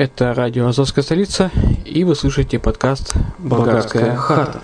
Это 0.00 0.32
радио 0.32 0.66
«Азовская 0.66 1.04
столица» 1.04 1.50
и 1.84 2.04
вы 2.04 2.14
слушаете 2.14 2.58
подкаст 2.58 3.12
«Болгарская 3.36 4.16
хата». 4.16 4.62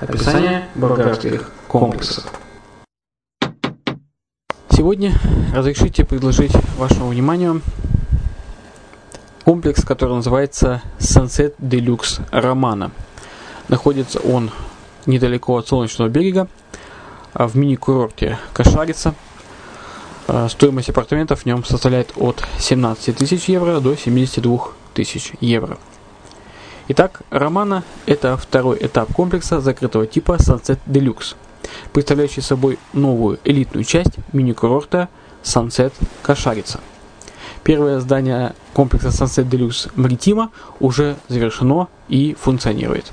Описание 0.00 0.66
болгарских 0.74 1.52
комплексов. 1.68 2.24
Сегодня 4.68 5.12
разрешите 5.54 6.04
предложить 6.04 6.50
вашему 6.76 7.10
вниманию 7.10 7.62
комплекс, 9.44 9.84
который 9.84 10.16
называется 10.16 10.82
Sunset 10.98 11.54
Deluxe 11.60 12.22
Романа. 12.32 12.90
Находится 13.68 14.18
он 14.18 14.50
недалеко 15.06 15.56
от 15.56 15.68
Солнечного 15.68 16.08
берега, 16.08 16.48
в 17.32 17.56
мини-курорте 17.56 18.40
Кашарица– 18.52 19.14
стоимость 20.48 20.88
апартаментов 20.88 21.40
в 21.42 21.46
нем 21.46 21.64
составляет 21.64 22.12
от 22.16 22.44
17 22.58 23.16
тысяч 23.16 23.48
евро 23.48 23.80
до 23.80 23.96
72 23.96 24.68
тысяч 24.94 25.32
евро. 25.40 25.78
Итак, 26.88 27.22
Романа– 27.30 27.82
это 28.06 28.36
второй 28.36 28.78
этап 28.80 29.12
комплекса 29.12 29.60
закрытого 29.60 30.06
типа 30.06 30.36
Sunset 30.36 30.78
Deluxe, 30.86 31.34
представляющий 31.92 32.42
собой 32.42 32.78
новую 32.92 33.38
элитную 33.44 33.84
часть 33.84 34.16
мини-курорта 34.32 35.08
Sunset 35.42 35.94
Кашарица. 36.22 36.80
Первое 37.62 38.00
здание 38.00 38.54
комплекса 38.74 39.08
Sunset 39.08 39.48
Deluxe 39.48 39.90
Маритима 39.94 40.50
уже 40.78 41.16
завершено 41.28 41.88
и 42.08 42.34
функционирует. 42.38 43.10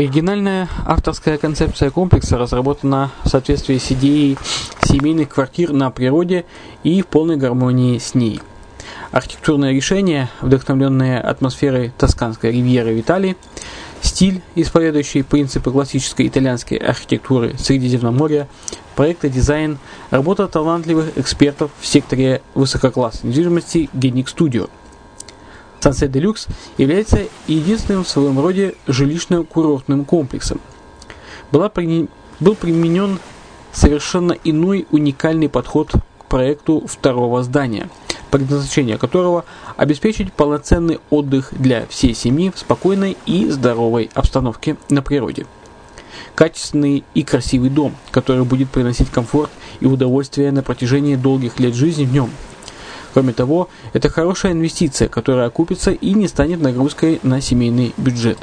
Оригинальная 0.00 0.68
авторская 0.86 1.38
концепция 1.38 1.90
комплекса 1.90 2.38
разработана 2.38 3.10
в 3.24 3.28
соответствии 3.28 3.78
с 3.78 3.90
идеей 3.90 4.38
семейных 4.80 5.30
квартир 5.30 5.72
на 5.72 5.90
природе 5.90 6.44
и 6.84 7.02
в 7.02 7.08
полной 7.08 7.36
гармонии 7.36 7.98
с 7.98 8.14
ней. 8.14 8.40
Архитектурное 9.10 9.72
решение, 9.72 10.28
вдохновленное 10.40 11.20
атмосферой 11.20 11.92
Тосканской 11.98 12.52
ривьеры 12.52 12.94
в 12.94 13.00
Италии, 13.00 13.36
стиль, 14.00 14.40
исповедующий 14.54 15.24
принципы 15.24 15.72
классической 15.72 16.28
итальянской 16.28 16.78
архитектуры 16.78 17.58
Средиземноморья, 17.58 18.46
проект 18.94 19.24
и 19.24 19.28
дизайн, 19.28 19.78
работа 20.10 20.46
талантливых 20.46 21.18
экспертов 21.18 21.72
в 21.80 21.84
секторе 21.84 22.40
высококлассной 22.54 23.30
недвижимости 23.30 23.90
Genic 23.92 24.26
Studio– 24.26 24.70
Sunset 25.80 26.10
Deluxe 26.10 26.48
является 26.76 27.20
единственным 27.46 28.04
в 28.04 28.08
своем 28.08 28.38
роде 28.40 28.74
жилищно-курортным 28.86 30.04
комплексом. 30.04 30.60
Была 31.52 31.68
при... 31.68 32.08
Был 32.40 32.54
применен 32.54 33.18
совершенно 33.72 34.32
иной 34.44 34.86
уникальный 34.92 35.48
подход 35.48 35.90
к 36.18 36.24
проекту 36.26 36.86
второго 36.86 37.42
здания, 37.42 37.90
предназначение 38.30 38.96
которого 38.96 39.44
обеспечить 39.76 40.32
полноценный 40.32 41.00
отдых 41.10 41.52
для 41.52 41.86
всей 41.86 42.14
семьи 42.14 42.52
в 42.54 42.58
спокойной 42.58 43.16
и 43.26 43.48
здоровой 43.48 44.08
обстановке 44.14 44.76
на 44.88 45.02
природе. 45.02 45.46
Качественный 46.36 47.02
и 47.14 47.24
красивый 47.24 47.70
дом, 47.70 47.96
который 48.12 48.44
будет 48.44 48.70
приносить 48.70 49.10
комфорт 49.10 49.50
и 49.80 49.86
удовольствие 49.86 50.52
на 50.52 50.62
протяжении 50.62 51.16
долгих 51.16 51.58
лет 51.58 51.74
жизни 51.74 52.04
в 52.04 52.12
нем– 52.12 52.30
Кроме 53.18 53.32
того, 53.32 53.68
это 53.94 54.08
хорошая 54.08 54.52
инвестиция, 54.52 55.08
которая 55.08 55.48
окупится 55.48 55.90
и 55.90 56.14
не 56.14 56.28
станет 56.28 56.60
нагрузкой 56.60 57.18
на 57.24 57.40
семейный 57.40 57.92
бюджет. 57.96 58.38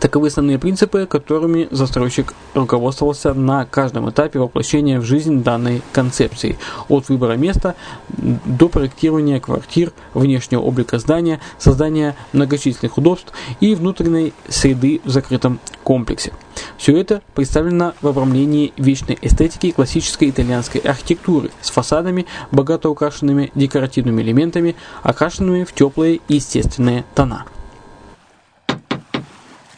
Таковы 0.00 0.28
основные 0.28 0.60
принципы, 0.60 1.06
которыми 1.06 1.66
застройщик 1.72 2.32
руководствовался 2.54 3.34
на 3.34 3.64
каждом 3.66 4.08
этапе 4.08 4.38
воплощения 4.38 5.00
в 5.00 5.04
жизнь 5.04 5.42
данной 5.42 5.82
концепции, 5.92 6.56
от 6.88 7.08
выбора 7.08 7.32
места 7.32 7.74
до 8.08 8.68
проектирования 8.68 9.40
квартир, 9.40 9.92
внешнего 10.14 10.60
облика 10.60 10.98
здания, 11.00 11.40
создания 11.58 12.14
многочисленных 12.32 12.96
удобств 12.96 13.32
и 13.58 13.74
внутренней 13.74 14.32
среды 14.48 15.00
в 15.04 15.10
закрытом 15.10 15.58
комплексе. 15.82 16.32
Все 16.76 16.96
это 16.96 17.20
представлено 17.34 17.94
в 18.00 18.06
обрамлении 18.06 18.72
вечной 18.76 19.18
эстетики 19.20 19.72
классической 19.72 20.30
итальянской 20.30 20.80
архитектуры 20.80 21.50
с 21.60 21.70
фасадами, 21.70 22.26
богато 22.52 22.88
украшенными 22.88 23.50
декоративными 23.56 24.22
элементами, 24.22 24.76
окрашенными 25.02 25.64
в 25.64 25.72
теплые 25.72 26.20
естественные 26.28 27.04
тона. 27.16 27.46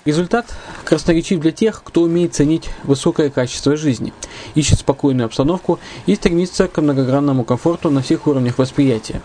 Результат 0.07 0.47
красноречив 0.85 1.41
для 1.41 1.53
тех, 1.53 1.83
кто 1.85 2.03
умеет 2.03 2.35
ценить 2.35 2.71
высокое 2.85 3.29
качество 3.29 3.77
жизни, 3.77 4.15
ищет 4.55 4.81
спокойную 4.81 5.27
обстановку 5.27 5.79
и 6.07 6.15
стремится 6.15 6.69
к 6.69 6.81
многогранному 6.81 7.45
комфорту 7.45 7.91
на 7.91 8.01
всех 8.01 8.27
уровнях 8.27 8.57
восприятия. 8.57 9.21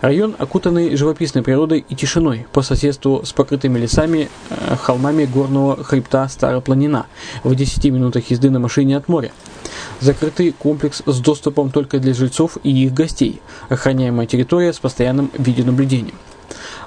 Район, 0.00 0.36
окутанный 0.38 0.96
живописной 0.96 1.42
природой 1.42 1.84
и 1.86 1.94
тишиной, 1.96 2.46
по 2.52 2.62
соседству 2.62 3.22
с 3.24 3.32
покрытыми 3.32 3.80
лесами, 3.80 4.30
э, 4.48 4.76
холмами 4.76 5.24
горного 5.24 5.82
хребта 5.82 6.28
Старая 6.28 6.60
Планина, 6.60 7.06
в 7.42 7.54
10 7.54 7.90
минутах 7.90 8.30
езды 8.30 8.48
на 8.48 8.60
машине 8.60 8.96
от 8.96 9.08
моря. 9.08 9.32
Закрытый 10.00 10.52
комплекс 10.52 11.02
с 11.04 11.18
доступом 11.18 11.70
только 11.70 11.98
для 11.98 12.14
жильцов 12.14 12.58
и 12.62 12.70
их 12.70 12.94
гостей. 12.94 13.42
Охраняемая 13.68 14.26
территория 14.26 14.72
с 14.72 14.78
постоянным 14.78 15.32
видеонаблюдением. 15.36 16.14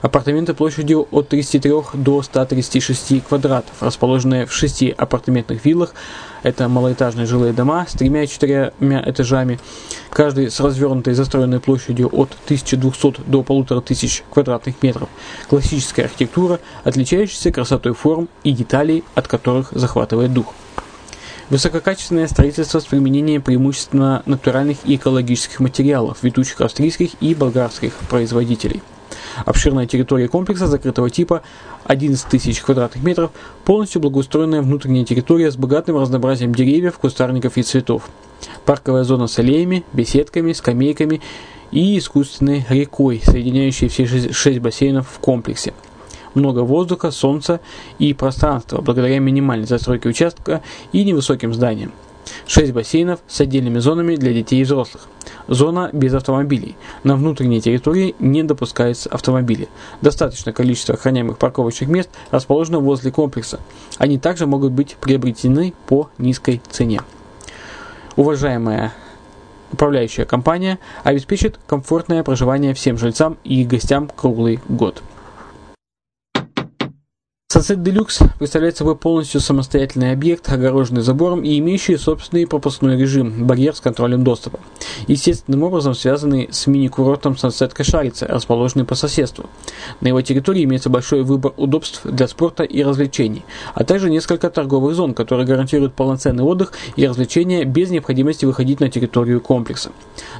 Апартаменты 0.01 0.55
площадью 0.55 1.07
от 1.11 1.29
33 1.29 1.71
до 1.93 2.23
136 2.23 3.23
квадратов, 3.23 3.71
расположенные 3.81 4.47
в 4.47 4.53
шести 4.53 4.89
апартаментных 4.89 5.63
виллах. 5.63 5.93
Это 6.41 6.67
малоэтажные 6.67 7.27
жилые 7.27 7.53
дома 7.53 7.85
с 7.87 7.93
тремя 7.93 8.23
и 8.23 8.27
четырьмя 8.27 9.03
этажами, 9.05 9.59
каждый 10.09 10.49
с 10.49 10.59
развернутой 10.59 11.13
застроенной 11.13 11.59
площадью 11.59 12.09
от 12.11 12.35
1200 12.45 13.21
до 13.27 13.41
1500 13.41 14.23
квадратных 14.31 14.81
метров. 14.81 15.07
Классическая 15.47 16.05
архитектура, 16.05 16.59
отличающаяся 16.83 17.51
красотой 17.51 17.93
форм 17.93 18.27
и 18.43 18.53
деталей, 18.53 19.03
от 19.13 19.27
которых 19.27 19.71
захватывает 19.71 20.33
дух. 20.33 20.55
Высококачественное 21.51 22.27
строительство 22.27 22.79
с 22.79 22.85
применением 22.85 23.43
преимущественно 23.43 24.23
натуральных 24.25 24.77
и 24.85 24.95
экологических 24.95 25.59
материалов, 25.59 26.23
ведущих 26.23 26.61
австрийских 26.61 27.11
и 27.19 27.35
болгарских 27.35 27.93
производителей. 28.09 28.81
Обширная 29.45 29.87
территория 29.87 30.27
комплекса 30.27 30.67
закрытого 30.67 31.09
типа 31.09 31.41
11 31.85 32.27
тысяч 32.27 32.61
квадратных 32.61 33.03
метров, 33.03 33.31
полностью 33.65 34.01
благоустроенная 34.01 34.61
внутренняя 34.61 35.05
территория 35.05 35.51
с 35.51 35.55
богатым 35.55 35.97
разнообразием 35.97 36.53
деревьев, 36.53 36.97
кустарников 36.97 37.57
и 37.57 37.63
цветов. 37.63 38.09
Парковая 38.65 39.03
зона 39.03 39.27
с 39.27 39.37
аллеями, 39.39 39.83
беседками, 39.93 40.53
скамейками 40.53 41.21
и 41.71 41.97
искусственной 41.97 42.65
рекой, 42.69 43.21
соединяющей 43.23 43.87
все 43.87 44.05
шесть 44.05 44.59
бассейнов 44.59 45.07
в 45.09 45.19
комплексе. 45.19 45.73
Много 46.33 46.59
воздуха, 46.59 47.11
солнца 47.11 47.59
и 47.99 48.13
пространства, 48.13 48.81
благодаря 48.81 49.19
минимальной 49.19 49.67
застройке 49.67 50.09
участка 50.09 50.61
и 50.91 51.03
невысоким 51.03 51.53
зданиям. 51.53 51.91
6 52.45 52.71
бассейнов 52.71 53.19
с 53.27 53.41
отдельными 53.41 53.79
зонами 53.79 54.15
для 54.15 54.33
детей 54.33 54.61
и 54.61 54.63
взрослых. 54.63 55.07
Зона 55.47 55.89
без 55.93 56.13
автомобилей. 56.13 56.75
На 57.03 57.15
внутренней 57.15 57.61
территории 57.61 58.15
не 58.19 58.43
допускаются 58.43 59.09
автомобили. 59.09 59.67
Достаточное 60.01 60.53
количество 60.53 60.95
охраняемых 60.95 61.37
парковочных 61.37 61.89
мест 61.89 62.09
расположено 62.29 62.79
возле 62.79 63.11
комплекса. 63.11 63.59
Они 63.97 64.17
также 64.17 64.45
могут 64.45 64.71
быть 64.71 64.95
приобретены 64.99 65.73
по 65.87 66.09
низкой 66.17 66.61
цене. 66.69 67.01
Уважаемая 68.15 68.93
управляющая 69.71 70.25
компания 70.25 70.79
обеспечит 71.03 71.59
комфортное 71.67 72.23
проживание 72.23 72.73
всем 72.73 72.97
жильцам 72.97 73.37
и 73.43 73.63
гостям 73.63 74.09
круглый 74.13 74.59
год. 74.67 75.01
Sunset 77.61 77.83
Deluxe 77.83 78.27
представляет 78.39 78.75
собой 78.75 78.95
полностью 78.95 79.39
самостоятельный 79.39 80.13
объект, 80.13 80.51
огороженный 80.51 81.01
забором 81.01 81.43
и 81.43 81.59
имеющий 81.59 81.95
собственный 81.95 82.47
пропускной 82.47 82.97
режим, 82.97 83.45
барьер 83.45 83.75
с 83.75 83.81
контролем 83.81 84.23
доступа. 84.23 84.59
Естественным 85.05 85.61
образом 85.61 85.93
связанный 85.93 86.49
с 86.51 86.65
мини-курортом 86.65 87.33
Sunset 87.33 87.71
Кашарица, 87.75 88.25
расположенный 88.25 88.83
по 88.83 88.95
соседству. 88.95 89.47
На 89.99 90.07
его 90.07 90.21
территории 90.23 90.63
имеется 90.63 90.89
большой 90.89 91.21
выбор 91.21 91.53
удобств 91.55 92.01
для 92.03 92.27
спорта 92.27 92.63
и 92.63 92.81
развлечений, 92.81 93.45
а 93.75 93.83
также 93.83 94.09
несколько 94.09 94.49
торговых 94.49 94.95
зон, 94.95 95.13
которые 95.13 95.45
гарантируют 95.45 95.93
полноценный 95.93 96.43
отдых 96.43 96.73
и 96.95 97.05
развлечения 97.05 97.63
без 97.63 97.91
необходимости 97.91 98.45
выходить 98.45 98.79
на 98.79 98.89
территорию 98.89 99.39
комплекса. 99.39 99.91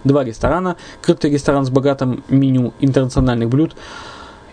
Два 0.03 0.24
ресторана, 0.24 0.75
крытый 1.03 1.29
ресторан 1.29 1.67
с 1.67 1.69
богатым 1.69 2.24
меню 2.29 2.74
интернациональных 2.79 3.47
блюд, 3.47 3.75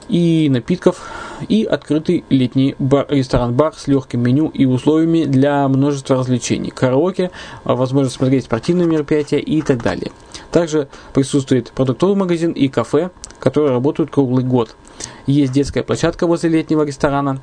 и 0.08 0.48
напитков, 0.50 1.02
и 1.48 1.64
открытый 1.64 2.24
летний 2.30 2.74
бар, 2.78 3.06
ресторан-бар 3.08 3.74
с 3.74 3.86
легким 3.86 4.22
меню 4.22 4.48
и 4.48 4.64
условиями 4.64 5.24
для 5.24 5.68
множества 5.68 6.16
развлечений, 6.16 6.70
караоке, 6.70 7.30
возможность 7.64 8.16
смотреть 8.16 8.44
спортивные 8.44 8.86
мероприятия 8.86 9.38
и 9.38 9.62
так 9.62 9.82
далее. 9.82 10.10
Также 10.50 10.88
присутствует 11.12 11.72
продуктовый 11.72 12.16
магазин 12.16 12.52
и 12.52 12.68
кафе, 12.68 13.10
которые 13.38 13.72
работают 13.72 14.10
круглый 14.10 14.44
год. 14.44 14.74
Есть 15.26 15.52
детская 15.52 15.82
площадка 15.82 16.26
возле 16.26 16.50
летнего 16.50 16.82
ресторана, 16.82 17.40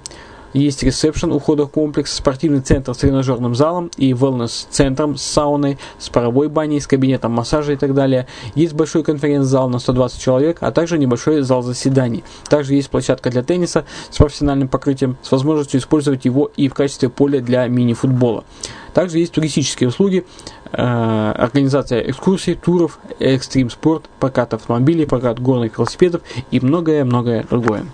есть 0.60 0.84
ресепшн 0.84 1.32
у 1.32 1.40
входа 1.40 1.66
в 1.66 1.70
комплекс, 1.70 2.14
спортивный 2.14 2.62
центр 2.62 2.94
с 2.94 2.98
тренажерным 2.98 3.56
залом 3.56 3.92
и 3.98 4.12
wellness-центром 4.12 5.18
с 5.18 5.22
сауной, 5.22 5.78
с 6.00 6.10
паровой 6.10 6.48
баней, 6.48 6.80
с 6.80 6.88
кабинетом 6.88 7.34
массажа 7.34 7.74
и 7.74 7.76
так 7.76 7.94
далее. 7.94 8.28
Есть 8.56 8.74
большой 8.74 9.04
конференц-зал 9.04 9.70
на 9.70 9.80
120 9.80 10.22
человек, 10.22 10.58
а 10.62 10.72
также 10.72 10.98
небольшой 10.98 11.42
зал 11.42 11.62
заседаний. 11.62 12.24
Также 12.50 12.76
есть 12.76 12.90
площадка 12.90 13.30
для 13.30 13.44
тенниса 13.44 13.86
с 14.10 14.18
профессиональным 14.18 14.70
покрытием, 14.70 15.18
с 15.22 15.32
возможностью 15.32 15.80
использовать 15.80 16.26
его 16.26 16.50
и 16.56 16.70
в 16.70 16.74
качестве 16.74 17.10
поля 17.10 17.42
для 17.42 17.68
мини-футбола. 17.68 18.46
Также 18.94 19.20
есть 19.20 19.34
туристические 19.34 19.90
услуги, 19.90 20.26
э, 20.72 21.34
организация 21.38 22.00
экскурсий, 22.00 22.56
туров, 22.56 23.00
экстрим 23.20 23.70
спорт, 23.70 24.06
прокат 24.22 24.54
автомобилей, 24.54 25.06
прокат 25.06 25.42
горных 25.42 25.78
велосипедов 25.78 26.22
и 26.50 26.62
многое-многое 26.62 27.44
другое. 27.44 27.86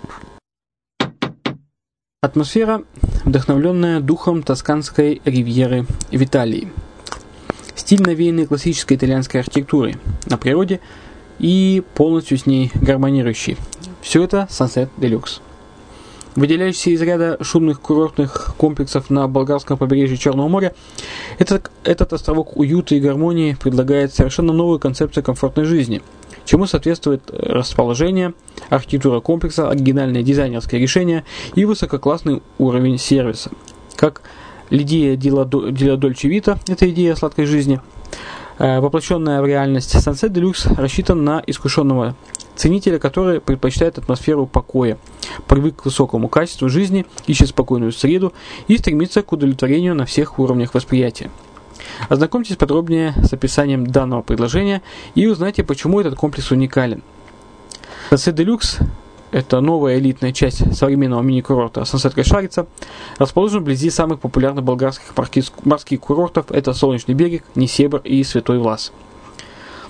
Атмосфера, 2.24 2.84
вдохновленная 3.24 3.98
духом 3.98 4.44
тосканской 4.44 5.20
ривьеры 5.24 5.86
в 6.12 6.22
Италии. 6.22 6.70
Стиль, 7.74 8.00
навеянный 8.00 8.46
классической 8.46 8.96
итальянской 8.96 9.40
архитектурой 9.40 9.96
на 10.26 10.38
природе 10.38 10.78
и 11.40 11.82
полностью 11.96 12.38
с 12.38 12.46
ней 12.46 12.70
гармонирующий. 12.76 13.56
Все 14.02 14.22
это 14.22 14.46
Sunset 14.50 14.88
Deluxe. 14.98 15.40
Выделяющийся 16.34 16.90
из 16.90 17.02
ряда 17.02 17.38
шумных 17.42 17.80
курортных 17.80 18.54
комплексов 18.56 19.10
на 19.10 19.28
болгарском 19.28 19.76
побережье 19.76 20.16
Черного 20.16 20.48
моря, 20.48 20.74
этот, 21.38 21.70
этот 21.84 22.12
островок 22.12 22.56
уюта 22.56 22.94
и 22.94 23.00
гармонии 23.00 23.56
предлагает 23.60 24.14
совершенно 24.14 24.52
новую 24.52 24.78
концепцию 24.78 25.24
комфортной 25.24 25.64
жизни– 25.66 26.02
чему 26.44 26.66
соответствует 26.66 27.22
расположение, 27.30 28.34
архитектура 28.68 29.20
комплекса, 29.20 29.70
оригинальное 29.70 30.22
дизайнерское 30.22 30.80
решение 30.80 31.24
и 31.54 31.64
высококлассный 31.64 32.42
уровень 32.58 32.98
сервиса. 32.98 33.50
Как 33.96 34.22
идея 34.70 35.16
Дила 35.16 35.44
Дольче 35.44 36.28
Вита, 36.28 36.58
это 36.66 36.88
идея 36.90 37.14
сладкой 37.14 37.46
жизни, 37.46 37.80
э, 38.58 38.80
воплощенная 38.80 39.42
в 39.42 39.46
реальность, 39.46 39.94
Sunset 39.94 40.30
Deluxe 40.30 40.74
рассчитан 40.76 41.24
на 41.24 41.42
искушенного 41.46 42.16
ценителя, 42.56 42.98
который 42.98 43.40
предпочитает 43.40 43.98
атмосферу 43.98 44.46
покоя, 44.46 44.98
привык 45.46 45.76
к 45.76 45.84
высокому 45.84 46.28
качеству 46.28 46.68
жизни, 46.68 47.06
ищет 47.26 47.48
спокойную 47.48 47.92
среду 47.92 48.32
и 48.68 48.76
стремится 48.76 49.22
к 49.22 49.32
удовлетворению 49.32 49.94
на 49.94 50.06
всех 50.06 50.38
уровнях 50.38 50.74
восприятия. 50.74 51.30
Ознакомьтесь 52.08 52.56
подробнее 52.56 53.14
с 53.22 53.32
описанием 53.32 53.86
данного 53.86 54.22
предложения 54.22 54.82
и 55.14 55.26
узнайте, 55.26 55.64
почему 55.64 56.00
этот 56.00 56.14
комплекс 56.14 56.50
уникален. 56.50 57.02
Sunset 58.10 58.34
Deluxe 58.34 58.82
это 59.32 59.62
новая 59.62 59.98
элитная 59.98 60.32
часть 60.32 60.76
современного 60.76 61.22
мини-курорта 61.22 61.80
Sunset 61.80 62.14
Кашарица, 62.14 62.66
расположен 63.16 63.60
вблизи 63.60 63.88
самых 63.88 64.20
популярных 64.20 64.62
болгарских 64.62 65.14
морских 65.64 66.00
курортов– 66.00 66.46
это 66.50 66.74
Солнечный 66.74 67.14
берег, 67.14 67.42
Несебр 67.54 68.02
и 68.04 68.22
Святой 68.24 68.58
Влас. 68.58 68.92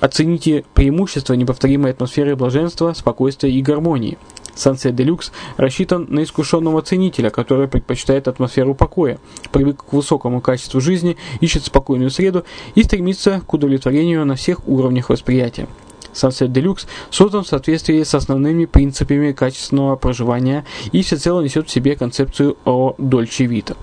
Оцените 0.02 0.64
преимущества 0.74 1.34
неповторимой 1.34 1.92
атмосферы 1.92 2.34
блаженства, 2.34 2.92
спокойствия 2.92 3.52
и 3.52 3.62
гармонии– 3.62 4.18
Sunset 4.56 4.94
Deluxe 4.94 5.30
рассчитан 5.56 6.06
на 6.10 6.24
искушенного 6.24 6.82
ценителя, 6.82 7.30
который 7.30 7.68
предпочитает 7.68 8.28
атмосферу 8.28 8.74
покоя, 8.74 9.18
привык 9.50 9.84
к 9.84 9.92
высокому 9.92 10.40
качеству 10.40 10.80
жизни, 10.80 11.16
ищет 11.40 11.64
спокойную 11.64 12.10
среду 12.10 12.44
и 12.74 12.82
стремится 12.82 13.40
к 13.46 13.54
удовлетворению 13.54 14.26
на 14.26 14.34
всех 14.34 14.66
уровнях 14.66 15.08
восприятия. 15.08 15.68
Sunset 16.12 16.48
Deluxe 16.48 16.86
создан 17.10 17.44
в 17.44 17.48
соответствии 17.48 18.02
с 18.02 18.14
основными 18.14 18.66
принципами 18.66 19.32
качественного 19.32 19.96
проживания 19.96 20.66
и 20.90 21.02
всецело 21.02 21.40
несет 21.40 21.68
в 21.68 21.70
себе 21.70 21.96
концепцию 21.96 22.58
о 22.64 22.94
Dolce 22.98 23.46
Vita. 23.46 23.76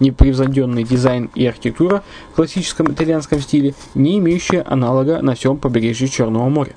Непревзойденный 0.00 0.84
дизайн 0.84 1.30
и 1.34 1.46
архитектура 1.46 2.02
в 2.32 2.36
классическом 2.36 2.92
итальянском 2.92 3.40
стиле, 3.40 3.74
не 3.94 4.18
имеющие 4.18 4.62
аналога 4.62 5.22
на 5.22 5.34
всем 5.34 5.56
побережье 5.56 6.08
Черного 6.08 6.48
моря. 6.48 6.74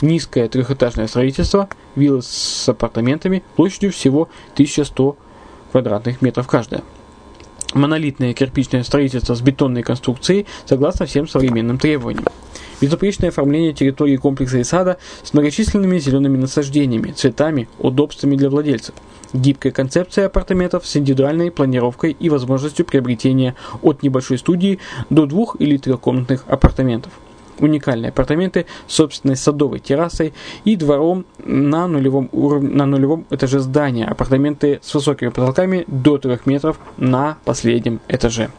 Низкое 0.00 0.48
трехэтажное 0.48 1.06
строительство, 1.06 1.68
виллы 1.94 2.22
с 2.22 2.68
апартаментами 2.68 3.42
площадью 3.56 3.92
всего 3.92 4.28
1100 4.54 5.16
квадратных 5.72 6.22
метров 6.22 6.46
каждая. 6.46 6.82
Монолитное 7.74 8.32
кирпичное 8.32 8.84
строительство 8.84 9.34
с 9.34 9.40
бетонной 9.40 9.82
конструкцией 9.82 10.46
согласно 10.66 11.06
всем 11.06 11.26
современным 11.26 11.78
требованиям. 11.78 12.24
Безупречное 12.80 13.30
оформление 13.30 13.72
территории 13.72 14.16
комплекса 14.16 14.58
и 14.58 14.64
сада 14.64 14.98
с 15.22 15.32
многочисленными 15.32 15.98
зелеными 15.98 16.36
насаждениями, 16.36 17.12
цветами, 17.12 17.68
удобствами 17.78 18.36
для 18.36 18.50
владельцев. 18.50 18.94
Гибкая 19.32 19.72
концепция 19.72 20.26
апартаментов 20.26 20.86
с 20.86 20.96
индивидуальной 20.96 21.50
планировкой 21.50 22.16
и 22.18 22.28
возможностью 22.28 22.84
приобретения 22.84 23.54
от 23.82 24.02
небольшой 24.02 24.38
студии 24.38 24.78
до 25.10 25.26
двух- 25.26 25.56
или 25.58 25.76
трехкомнатных 25.76 26.44
апартаментов 26.48 27.12
уникальные 27.58 28.10
апартаменты 28.10 28.66
с 28.86 28.94
собственной 28.94 29.36
садовой 29.36 29.78
террасой 29.78 30.34
и 30.64 30.76
двором 30.76 31.24
на 31.44 31.86
нулевом, 31.88 32.28
уровне, 32.32 32.68
на 32.68 32.84
нулевом 32.84 33.24
этаже 33.30 33.60
здания. 33.60 34.06
Апартаменты 34.06 34.80
с 34.82 34.94
высокими 34.94 35.30
потолками 35.30 35.84
до 35.86 36.18
3 36.18 36.40
метров 36.44 36.78
на 36.98 37.38
последнем 37.44 38.00
этаже. 38.08 38.50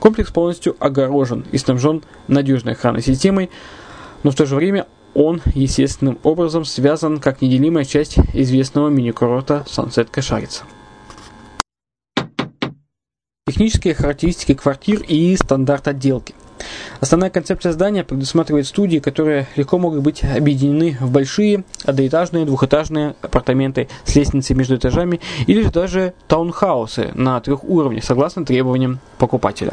Комплекс 0.00 0.32
полностью 0.32 0.74
огорожен 0.80 1.44
и 1.52 1.58
снабжен 1.58 2.02
надежной 2.26 2.72
охранной 2.72 3.02
системой, 3.02 3.50
но 4.22 4.30
в 4.30 4.34
то 4.34 4.46
же 4.46 4.56
время 4.56 4.86
он 5.14 5.42
естественным 5.54 6.18
образом 6.22 6.64
связан 6.64 7.20
как 7.20 7.42
неделимая 7.42 7.84
часть 7.84 8.18
известного 8.32 8.88
мини-курорта 8.88 9.64
Sunset 9.66 10.08
Кашарица. 10.10 10.64
Технические 13.46 13.94
характеристики 13.94 14.54
квартир 14.54 15.02
и 15.06 15.36
стандарт 15.36 15.88
отделки. 15.88 16.34
Основная 17.00 17.30
концепция 17.30 17.72
здания 17.72 18.04
предусматривает 18.04 18.66
студии, 18.66 18.98
которые 18.98 19.46
легко 19.56 19.78
могут 19.78 20.02
быть 20.02 20.22
объединены 20.22 20.98
в 21.00 21.10
большие 21.10 21.64
одноэтажные, 21.84 22.44
двухэтажные 22.44 23.14
апартаменты 23.22 23.88
с 24.04 24.14
лестницей 24.14 24.54
между 24.54 24.76
этажами 24.76 25.18
или 25.46 25.62
же 25.62 25.70
даже 25.70 26.12
таунхаусы 26.28 27.10
на 27.14 27.40
трех 27.40 27.64
уровнях, 27.64 28.04
согласно 28.04 28.44
требованиям 28.44 29.00
покупателя. 29.16 29.72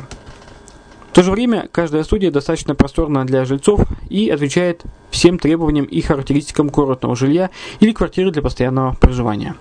В 1.12 1.16
то 1.18 1.24
же 1.24 1.32
время 1.32 1.68
каждая 1.70 2.04
студия 2.04 2.32
достаточно 2.32 2.76
просторна 2.76 3.26
для 3.26 3.44
жильцов 3.44 3.82
и 4.10 4.30
отвечает 4.30 4.84
всем 5.10 5.38
требованиям 5.38 5.86
и 5.86 6.00
характеристикам 6.00 6.70
курортного 6.70 7.16
жилья 7.16 7.50
или 7.82 7.92
квартиры 7.92 8.32
для 8.32 8.42
постоянного 8.42 8.94
проживания. 8.94 9.56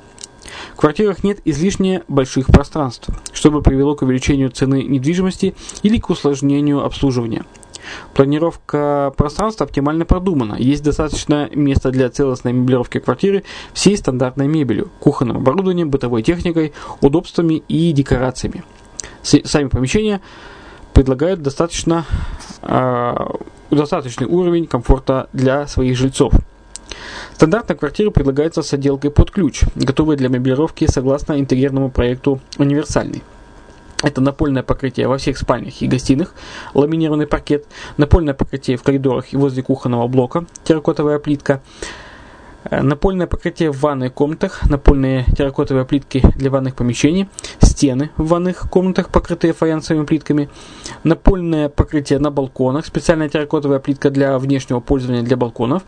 В 0.74 0.80
квартирах 0.80 1.24
нет 1.24 1.40
излишне 1.44 2.02
больших 2.08 2.46
пространств, 2.46 3.08
чтобы 3.32 3.62
привело 3.62 3.94
к 3.94 4.02
увеличению 4.02 4.50
цены 4.50 4.82
недвижимости 4.82 5.54
или 5.82 5.98
к 5.98 6.10
усложнению 6.10 6.84
обслуживания. 6.84 7.44
Планировка 8.14 9.12
пространства 9.16 9.64
оптимально 9.66 10.04
продумана. 10.04 10.56
Есть 10.58 10.82
достаточно 10.82 11.48
места 11.54 11.90
для 11.90 12.08
целостной 12.10 12.52
меблировки 12.52 12.98
квартиры 12.98 13.44
всей 13.72 13.96
стандартной 13.96 14.48
мебелью, 14.48 14.90
кухонным 15.00 15.38
оборудованием, 15.38 15.90
бытовой 15.90 16.22
техникой, 16.22 16.72
удобствами 17.00 17.62
и 17.68 17.92
декорациями. 17.92 18.64
Сами 19.22 19.68
помещения 19.68 20.20
предлагают 20.92 21.42
достаточно, 21.42 22.06
э, 22.62 23.14
достаточный 23.70 24.26
уровень 24.26 24.66
комфорта 24.66 25.28
для 25.32 25.66
своих 25.66 25.96
жильцов. 25.96 26.32
Стандартная 27.34 27.76
квартира 27.76 28.10
предлагается 28.10 28.62
с 28.62 28.72
отделкой 28.72 29.10
под 29.10 29.30
ключ, 29.30 29.62
готовая 29.74 30.16
для 30.16 30.28
меблировки 30.28 30.86
согласно 30.90 31.38
интерьерному 31.38 31.90
проекту 31.90 32.40
«Универсальный». 32.58 33.22
Это 34.02 34.20
напольное 34.20 34.62
покрытие 34.62 35.08
во 35.08 35.16
всех 35.18 35.38
спальнях 35.38 35.80
и 35.80 35.86
гостиных, 35.86 36.34
ламинированный 36.74 37.26
паркет, 37.26 37.66
напольное 37.96 38.34
покрытие 38.34 38.76
в 38.76 38.82
коридорах 38.82 39.32
и 39.32 39.36
возле 39.36 39.62
кухонного 39.62 40.06
блока, 40.06 40.44
терракотовая 40.64 41.18
плитка, 41.18 41.62
напольное 42.70 43.26
покрытие 43.26 43.70
в 43.70 43.80
ванной 43.80 44.10
комнатах, 44.10 44.68
напольные 44.68 45.24
терракотовые 45.36 45.84
плитки 45.84 46.22
для 46.36 46.50
ванных 46.50 46.74
помещений, 46.74 47.28
стены 47.60 48.10
в 48.16 48.28
ванных 48.28 48.68
комнатах, 48.70 49.10
покрытые 49.10 49.52
фаянсовыми 49.52 50.06
плитками, 50.06 50.48
напольное 51.04 51.68
покрытие 51.68 52.18
на 52.18 52.30
балконах, 52.30 52.86
специальная 52.86 53.28
терракотовая 53.28 53.78
плитка 53.78 54.10
для 54.10 54.38
внешнего 54.38 54.80
пользования 54.80 55.22
для 55.22 55.36
балконов, 55.36 55.82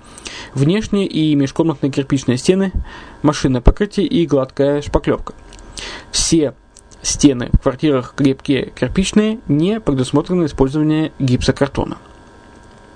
внешние 0.54 1.06
и 1.06 1.34
межкомнатные 1.34 1.90
кирпичные 1.90 2.38
стены, 2.38 2.72
машинное 3.22 3.60
покрытие 3.60 4.06
и 4.06 4.26
гладкая 4.26 4.82
шпаклевка. 4.82 5.34
Все 6.10 6.54
стены 7.02 7.50
в 7.52 7.60
квартирах 7.60 8.14
крепкие 8.16 8.72
кирпичные, 8.74 9.40
не 9.48 9.80
предусмотрено 9.80 10.44
использование 10.44 11.12
гипсокартона. 11.18 11.98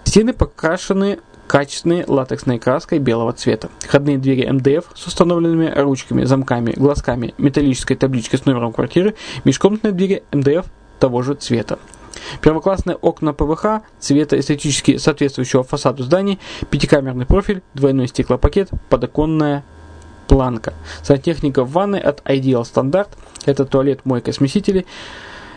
Стены 0.04 0.32
покрашены 0.34 1.20
качественной 1.46 2.04
латексной 2.06 2.58
краской 2.58 2.98
белого 2.98 3.32
цвета. 3.32 3.68
Входные 3.80 4.18
двери 4.18 4.48
МДФ 4.50 4.90
с 4.94 5.06
установленными 5.06 5.72
ручками, 5.76 6.24
замками, 6.24 6.72
глазками, 6.72 7.34
металлической 7.38 7.94
табличкой 7.94 8.38
с 8.38 8.46
номером 8.46 8.72
квартиры, 8.72 9.14
межкомнатные 9.44 9.92
двери 9.92 10.22
МДФ 10.32 10.66
того 10.98 11.22
же 11.22 11.34
цвета. 11.34 11.78
Первоклассные 12.40 12.96
окна 12.96 13.32
ПВХ 13.32 13.82
цвета 13.98 14.38
эстетически 14.38 14.96
соответствующего 14.96 15.62
фасаду 15.62 16.02
зданий, 16.02 16.38
пятикамерный 16.70 17.26
профиль, 17.26 17.62
двойной 17.74 18.08
стеклопакет, 18.08 18.70
подоконная 18.88 19.64
планка. 20.28 20.74
Сантехника 21.02 21.64
в 21.64 21.72
ванной 21.72 22.00
от 22.00 22.20
Ideal 22.20 22.62
Standard, 22.62 23.08
это 23.44 23.64
туалет, 23.64 24.00
мойка, 24.04 24.32
смесители, 24.32 24.86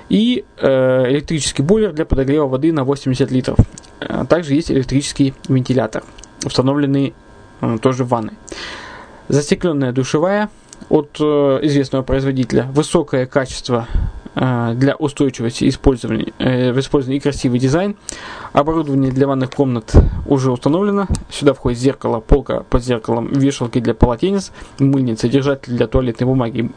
и 0.10 0.46
э, 0.58 1.12
электрический 1.12 1.64
бойлер 1.64 1.94
для 1.94 2.06
подогрева 2.06 2.48
воды 2.48 2.72
на 2.72 2.84
80 2.84 3.32
литров. 3.32 3.58
Э, 4.00 4.26
также 4.28 4.54
есть 4.54 4.72
электрический 4.72 5.34
вентилятор, 5.48 6.04
установленный 6.44 7.14
э, 7.62 7.78
тоже 7.82 8.04
в 8.04 8.10
ванной. 8.10 8.34
Застекленная 9.28 9.92
душевая 9.92 10.50
от 10.90 11.18
э, 11.20 11.60
известного 11.64 12.04
производителя. 12.04 12.70
Высокое 12.74 13.26
качество 13.26 13.88
э, 14.36 14.74
для 14.76 14.96
устойчивости 14.96 15.68
использования, 15.68 16.34
в 16.38 16.80
использовании 16.80 17.18
и 17.18 17.22
красивый 17.22 17.60
дизайн. 17.60 17.96
Оборудование 18.54 19.12
для 19.12 19.28
ванных 19.28 19.52
комнат 19.52 19.94
уже 20.28 20.52
установлено. 20.52 21.08
Сюда 21.30 21.54
входит 21.54 21.80
зеркало, 21.80 22.20
полка 22.20 22.62
под 22.62 22.84
зеркалом, 22.84 23.28
вешалки 23.28 23.80
для 23.80 23.94
полотенец, 23.94 24.52
мыльница, 24.80 25.28
держатель 25.28 25.74
для 25.76 25.88
туалетной 25.88 26.28
бумаги 26.28 26.72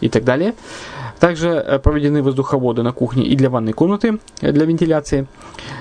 и 0.00 0.08
так 0.08 0.24
далее. 0.24 0.54
Также 1.20 1.48
э, 1.50 1.78
проведены 1.78 2.22
воздуховоды 2.22 2.82
на 2.82 2.92
кухне 2.92 3.24
и 3.26 3.36
для 3.36 3.50
ванной 3.50 3.74
комнаты 3.74 4.18
э, 4.40 4.52
для 4.52 4.64
вентиляции. 4.64 5.26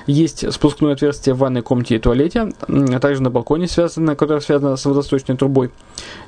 Есть 0.05 0.51
спускное 0.51 0.93
отверстие 0.93 1.33
в 1.33 1.39
ванной 1.39 1.61
комнате 1.61 1.95
и 1.95 1.99
туалете, 1.99 2.51
а 2.67 2.99
также 2.99 3.23
на 3.23 3.29
балконе, 3.29 3.67
связанное, 3.67 4.15
которое 4.15 4.41
связано 4.41 4.75
с 4.75 4.85
водосточной 4.85 5.37
трубой. 5.37 5.71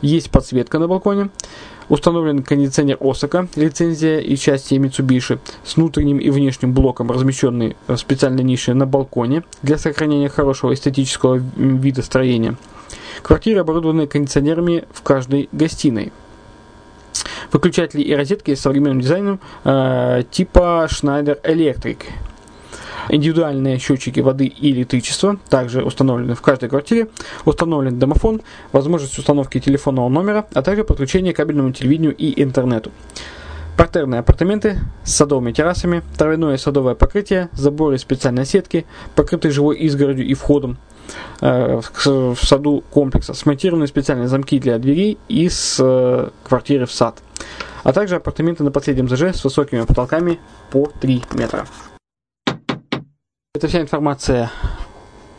Есть 0.01 0.31
подсветка 0.31 0.79
на 0.79 0.87
балконе. 0.87 1.29
Установлен 1.89 2.41
кондиционер 2.41 2.97
Осака, 3.01 3.49
лицензия 3.57 4.19
и 4.19 4.37
части 4.37 4.75
Mitsubishi, 4.75 5.39
с 5.65 5.75
внутренним 5.75 6.19
и 6.19 6.29
внешним 6.29 6.73
блоком, 6.73 7.11
размещенный 7.11 7.75
в 7.87 7.97
специальной 7.97 8.43
нише 8.43 8.73
на 8.73 8.85
балконе 8.85 9.43
для 9.61 9.77
сохранения 9.77 10.29
хорошего 10.29 10.73
эстетического 10.73 11.35
вида 11.57 12.01
строения. 12.01 12.55
Квартиры 13.21 13.59
оборудованы 13.59 14.07
кондиционерами 14.07 14.85
в 14.93 15.01
каждой 15.01 15.49
гостиной. 15.51 16.13
Выключатели 17.51 18.01
и 18.01 18.15
розетки 18.15 18.55
с 18.55 18.61
современным 18.61 19.01
дизайном 19.01 19.39
э, 19.63 20.23
типа 20.31 20.87
Schneider 20.89 21.41
Electric. 21.43 21.97
Индивидуальные 23.09 23.79
счетчики 23.79 24.19
воды 24.19 24.45
и 24.45 24.71
электричества 24.71 25.37
также 25.49 25.83
установлены 25.83 26.35
в 26.35 26.41
каждой 26.41 26.69
квартире. 26.69 27.09
Установлен 27.45 27.99
домофон, 27.99 28.41
возможность 28.71 29.17
установки 29.17 29.59
телефонного 29.59 30.07
номера, 30.07 30.47
а 30.53 30.61
также 30.61 30.83
подключение 30.83 31.33
к 31.33 31.37
кабельному 31.37 31.73
телевидению 31.73 32.15
и 32.15 32.41
интернету. 32.41 32.91
Партерные 33.75 34.19
апартаменты 34.19 34.79
с 35.03 35.15
садовыми 35.15 35.51
террасами, 35.51 36.03
травяное 36.17 36.57
садовое 36.57 36.93
покрытие, 36.93 37.49
заборы 37.53 37.97
специальной 37.97 38.45
сетки, 38.45 38.85
покрытые 39.15 39.51
живой 39.51 39.77
изгородью 39.77 40.25
и 40.25 40.33
входом, 40.35 40.77
Э, 41.41 41.81
в 42.05 42.35
саду 42.39 42.83
комплекса, 42.91 43.33
смонтированы 43.33 43.87
специальные 43.87 44.27
замки 44.27 44.59
для 44.59 44.77
дверей 44.77 45.17
из 45.27 45.77
э, 45.79 46.29
квартиры 46.43 46.85
в 46.85 46.91
сад, 46.91 47.17
а 47.83 47.93
также 47.93 48.15
апартаменты 48.15 48.63
на 48.63 48.71
последнем 48.71 49.07
этаже 49.07 49.33
с 49.33 49.43
высокими 49.43 49.81
потолками 49.81 50.39
по 50.69 50.89
3 50.99 51.23
метра. 51.33 51.65
Это 53.53 53.67
вся 53.67 53.81
информация 53.81 54.51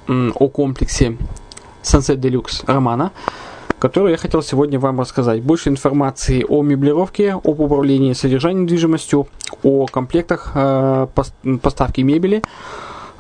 о 0.08 0.48
комплексе 0.48 1.16
Sunset 1.82 2.16
Deluxe 2.16 2.64
Романа, 2.66 3.12
которую 3.78 4.12
я 4.12 4.16
хотел 4.16 4.42
сегодня 4.42 4.78
вам 4.78 5.00
рассказать. 5.00 5.42
Больше 5.42 5.68
информации 5.68 6.44
о 6.48 6.62
меблировке, 6.62 7.32
об 7.32 7.60
управлении 7.60 8.12
содержанием 8.12 8.64
недвижимостью, 8.64 9.28
о 9.62 9.86
комплектах 9.86 10.52
э, 10.54 11.06
поставки 11.60 12.02
мебели, 12.02 12.42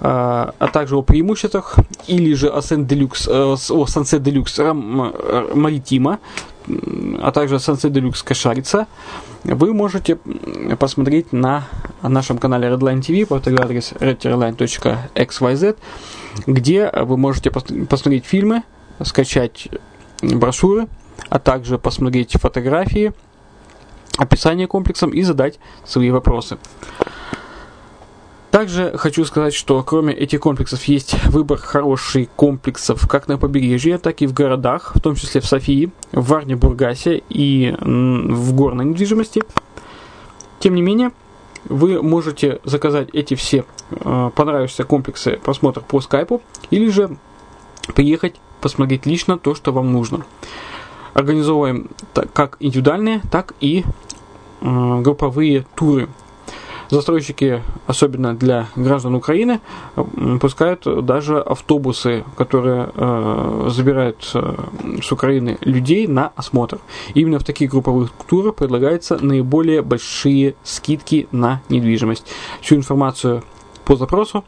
а, 0.00 0.54
а 0.58 0.66
также 0.68 0.96
о 0.96 1.02
преимуществах, 1.02 1.76
или 2.08 2.34
же 2.34 2.48
о 2.48 2.58
Deluxe, 2.58 3.30
э, 3.30 3.44
о 3.44 3.84
Sunset 3.86 4.20
Deluxe 4.20 5.52
Maritima, 5.54 6.18
а 7.20 7.32
также 7.32 7.56
Sunset 7.56 7.90
Deluxe 7.90 8.24
Кашарица, 8.24 8.86
вы 9.44 9.72
можете 9.72 10.18
посмотреть 10.78 11.32
на 11.32 11.68
нашем 12.02 12.38
канале 12.38 12.68
Redline 12.68 13.00
TV, 13.00 13.26
повторю 13.26 13.60
адрес 13.60 13.92
redline.xyz, 13.92 15.76
где 16.46 16.90
вы 16.90 17.16
можете 17.16 17.50
посмотреть 17.50 18.24
фильмы, 18.24 18.62
скачать 19.02 19.68
брошюры, 20.22 20.86
а 21.28 21.38
также 21.38 21.78
посмотреть 21.78 22.32
фотографии, 22.32 23.12
описание 24.18 24.66
комплексом 24.66 25.10
и 25.10 25.22
задать 25.22 25.58
свои 25.84 26.10
вопросы. 26.10 26.58
Также 28.52 28.92
хочу 28.98 29.24
сказать, 29.24 29.54
что 29.54 29.82
кроме 29.82 30.12
этих 30.12 30.40
комплексов 30.40 30.84
есть 30.84 31.14
выбор 31.24 31.56
хороших 31.56 32.28
комплексов 32.36 33.08
как 33.08 33.26
на 33.26 33.38
побережье, 33.38 33.96
так 33.96 34.20
и 34.20 34.26
в 34.26 34.34
городах, 34.34 34.92
в 34.94 35.00
том 35.00 35.14
числе 35.14 35.40
в 35.40 35.46
Софии, 35.46 35.90
в 36.12 36.28
Варне-Бургасе 36.28 37.22
и 37.30 37.74
в 37.80 38.52
горной 38.52 38.84
недвижимости. 38.84 39.42
Тем 40.60 40.74
не 40.74 40.82
менее, 40.82 41.12
вы 41.64 42.02
можете 42.02 42.60
заказать 42.64 43.08
эти 43.14 43.36
все 43.36 43.64
э, 43.88 44.30
понравившиеся 44.34 44.84
комплексы 44.84 45.40
просмотр 45.42 45.80
по 45.80 46.02
скайпу 46.02 46.42
или 46.70 46.90
же 46.90 47.16
приехать 47.94 48.34
посмотреть 48.60 49.06
лично 49.06 49.38
то, 49.38 49.54
что 49.54 49.72
вам 49.72 49.92
нужно. 49.92 50.26
Организовываем 51.14 51.88
как 52.34 52.58
индивидуальные, 52.60 53.22
так 53.30 53.54
и 53.60 53.82
э, 54.60 55.00
групповые 55.00 55.64
туры 55.74 56.10
Застройщики, 56.92 57.62
особенно 57.86 58.34
для 58.34 58.66
граждан 58.76 59.14
Украины, 59.14 59.60
пускают 60.42 60.84
даже 61.06 61.40
автобусы, 61.40 62.22
которые 62.36 62.90
э, 62.94 63.68
забирают 63.70 64.30
э, 64.34 64.54
с 65.02 65.10
Украины 65.10 65.56
людей 65.62 66.06
на 66.06 66.32
осмотр. 66.36 66.80
Именно 67.14 67.38
в 67.38 67.44
таких 67.44 67.70
групповых 67.70 68.10
турах 68.28 68.56
предлагаются 68.56 69.16
наиболее 69.16 69.80
большие 69.80 70.54
скидки 70.64 71.28
на 71.32 71.62
недвижимость. 71.70 72.26
Всю 72.60 72.76
информацию 72.76 73.42
по 73.86 73.96
запросу 73.96 74.44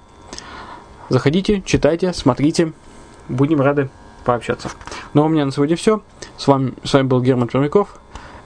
заходите, 1.09 1.63
читайте, 1.65 2.13
смотрите. 2.13 2.75
Будем 3.31 3.63
рады 3.63 3.89
пообщаться. 4.27 4.69
Ну 5.15 5.23
а 5.23 5.25
у 5.25 5.29
меня 5.31 5.47
на 5.47 5.51
сегодня 5.51 5.77
все. 5.77 6.03
С 6.37 6.47
вами, 6.47 6.75
с 6.85 6.93
вами 6.93 7.07
был 7.07 7.23
Герман 7.23 7.49
Пермяков. 7.49 7.99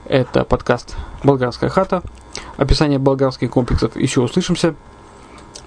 Это 0.05 0.45
подкаст 0.45 0.95
«Болгарская 1.25 1.69
хата». 1.69 2.01
Описание 2.59 2.99
болгарских 2.99 3.51
комплексов 3.51 3.95
еще 3.95 4.19
услышимся. 4.19 4.75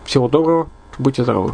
Всего 0.04 0.28
доброго, 0.28 0.68
будьте 0.98 1.22
здоровы. 1.22 1.52